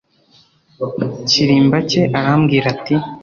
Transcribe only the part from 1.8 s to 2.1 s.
cye